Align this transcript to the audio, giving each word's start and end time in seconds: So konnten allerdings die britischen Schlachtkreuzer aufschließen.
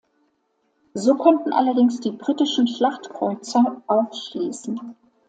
So 0.95 1.13
konnten 1.13 1.53
allerdings 1.53 1.99
die 1.99 2.09
britischen 2.09 2.67
Schlachtkreuzer 2.67 3.83
aufschließen. 3.85 4.95